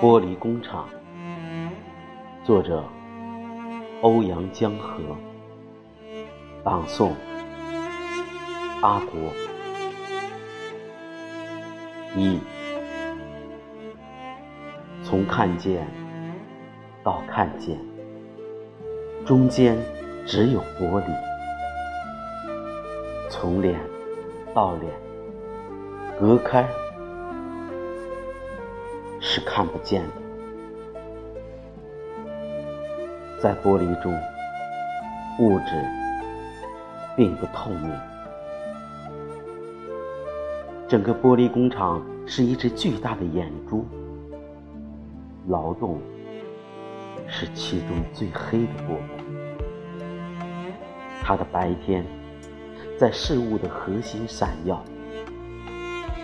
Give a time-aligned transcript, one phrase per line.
[0.00, 0.88] 玻璃工厂，
[2.42, 2.82] 作者
[4.00, 4.94] 欧阳江河，
[6.64, 7.10] 朗诵
[8.80, 9.20] 阿国。
[12.16, 12.38] 一，
[15.02, 15.86] 从看见
[17.04, 17.78] 到看见，
[19.26, 19.76] 中间
[20.24, 21.14] 只有玻璃；
[23.28, 23.78] 从脸
[24.54, 24.90] 到脸，
[26.18, 26.66] 隔开。
[29.20, 30.12] 是看不见的，
[33.38, 34.12] 在玻璃中，
[35.38, 35.66] 物质
[37.16, 37.92] 并不透明。
[40.88, 43.84] 整个玻璃工厂是一只巨大的眼珠，
[45.48, 46.00] 劳动
[47.28, 49.04] 是其中最黑的部分。
[51.22, 52.04] 它的白天
[52.98, 54.82] 在事物的核心闪耀。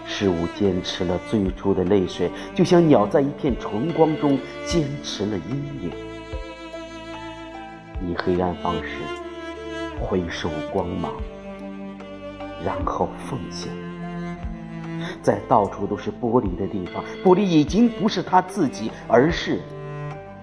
[0.06, 5.90] 事物坚持了最初的泪水，就像鸟在一片纯光中坚持了阴影。
[8.00, 9.00] 以黑暗方式
[10.00, 11.12] 回收光芒，
[12.64, 13.72] 然后奉献。
[15.22, 19.60] 在到处都是玻璃的地方，玻璃已经不是他自己，而是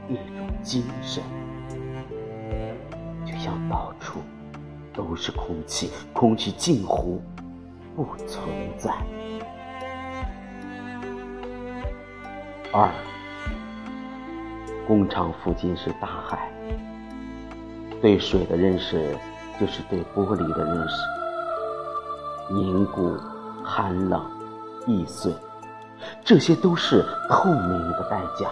[0.09, 1.23] 一种精神。
[3.25, 4.19] 就像到处
[4.93, 7.21] 都是空气，空气近乎
[7.95, 8.43] 不存
[8.77, 8.91] 在。
[12.71, 12.89] 二，
[14.87, 16.51] 工厂附近是大海。
[18.01, 19.15] 对水的认识，
[19.59, 22.53] 就是对玻璃的认识。
[22.53, 23.15] 凝固、
[23.63, 24.21] 寒冷、
[24.87, 25.31] 易碎，
[26.25, 28.49] 这些都是透明的代价。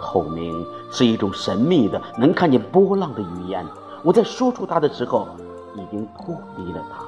[0.00, 3.66] 透明是一种神秘的、能看见波浪的语言。
[4.04, 5.26] 我在说出它的时候，
[5.74, 7.04] 已经脱离了它。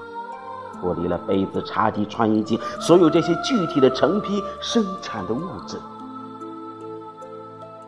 [0.80, 5.76] 脱离了杯子、茶几、穿衣镜，所有这些具体的成批生产的物质，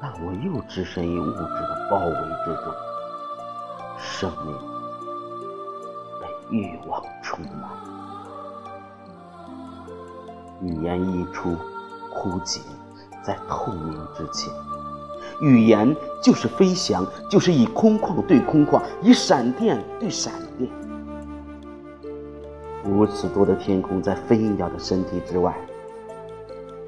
[0.01, 2.15] 但我又置身于物质的包围
[2.45, 2.75] 之中，
[3.99, 4.55] 生命
[6.21, 7.71] 被欲望充满，
[10.61, 11.57] 语言一出，
[12.13, 12.61] 枯竭
[13.23, 14.53] 在透明之前。
[15.41, 20.71] 语言就是飞翔，就是以空旷对空旷，以闪电对闪电。
[22.83, 25.55] 如此多的天空在飞鸟的身体之外，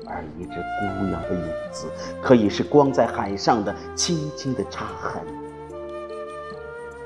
[0.06, 1.86] 而一只孤鸟的影子，
[2.20, 5.22] 可以是光在海上的轻轻的擦痕。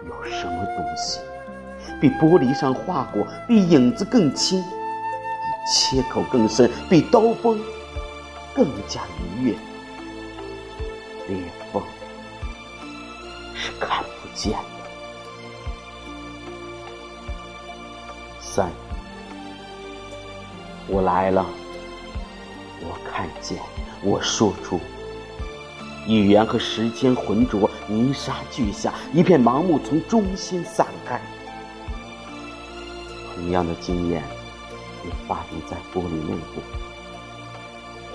[0.06, 1.20] 有什么东西，
[2.00, 4.68] 比玻璃上划过，比影子更轻，比
[5.72, 7.60] 切口更深，比刀锋
[8.54, 9.54] 更加愉悦？
[11.28, 11.38] 裂
[11.72, 11.82] 缝
[13.52, 14.75] 是看不见的。
[18.56, 18.70] 三，
[20.88, 21.44] 我来了，
[22.80, 23.58] 我看见，
[24.02, 24.80] 我说出，
[26.08, 31.20] 语言和时间浑浊，泥沙俱下，一片盲目从中心散开。
[33.34, 34.22] 同样的经验
[35.04, 36.62] 也发生在玻璃内部。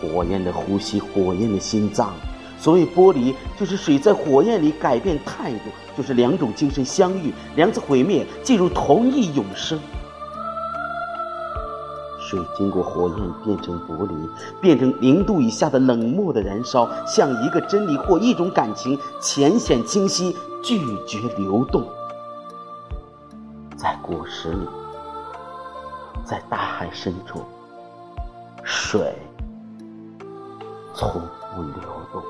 [0.02, 2.16] 火焰的呼吸，火焰的心脏。
[2.58, 9.79] 所谓玻璃，就是水在火焰里改变态度，就是两种精神相遇，两次毁灭，进入同一永生。
[12.31, 14.30] 水经过火焰变成玻璃，
[14.62, 20.34] 变成零度以下的冷漠的燃烧，像一个真理或一种感情，浅显清晰，
[20.64, 21.86] 拒绝流动。
[23.75, 24.66] 在果实里，
[26.24, 27.41] 在大海深处，
[28.64, 29.14] 水
[30.94, 31.12] 从
[31.53, 32.24] 不流动。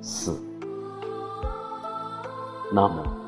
[0.00, 0.34] 四，
[2.72, 3.23] 那么。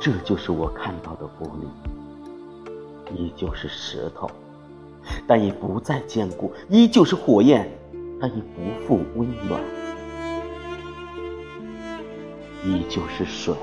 [0.00, 4.30] 这就是我看到的玻璃，依旧是石头，
[5.26, 7.70] 但已不再坚固；依旧是火焰，
[8.18, 9.60] 但已不复温暖；
[12.64, 13.54] 依旧是水，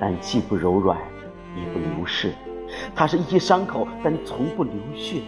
[0.00, 0.98] 但既不柔软，
[1.54, 2.32] 也不流逝。
[2.94, 5.20] 它是一些伤口，但从不流血；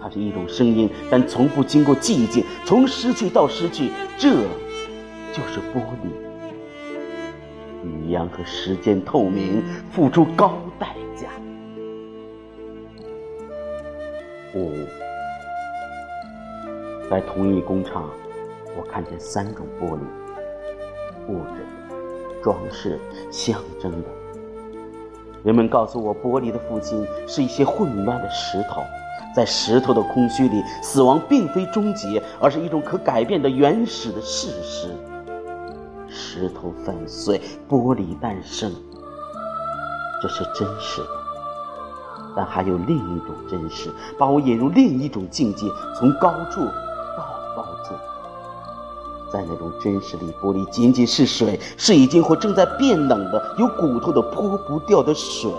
[0.00, 2.44] 它是一种声音，但从不经过寂静。
[2.64, 4.30] 从失去到失去，这
[5.32, 6.29] 就是玻璃。
[7.84, 11.28] 语言和时间透明，付出高代价。
[14.54, 14.72] 五，
[17.08, 18.08] 在同一工厂，
[18.76, 20.00] 我看见三种玻璃：
[21.28, 21.64] 物质、
[22.42, 22.98] 装饰、
[23.30, 24.08] 象征的。
[25.42, 28.82] 人们告诉我，玻璃的父亲是一些混乱的石头，
[29.34, 34.88] 在石头的空虚里，死亡并非终结，而是一种可改变的原始的事实。
[36.32, 38.72] 石头粉碎，玻璃诞生，
[40.22, 41.08] 这是真实的。
[42.36, 45.66] 但还有另一种真实，把我引入另一种境界，
[45.96, 46.60] 从高处
[47.16, 47.94] 到高处。
[49.32, 55.50] 在那种真实里，玻璃仅仅是水，是已经或正在变冷的、有骨头的、泼不掉的水；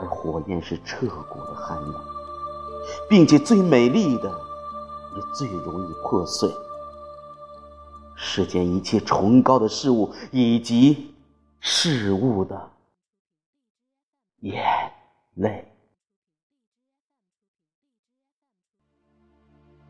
[0.00, 1.94] 而火焰是彻骨的寒冷，
[3.08, 4.28] 并且最美丽的，
[5.14, 6.52] 也最容易破碎。
[8.20, 11.14] 世间一切崇高的事物以及
[11.60, 12.72] 事物的
[14.40, 14.92] 眼
[15.34, 15.67] 泪。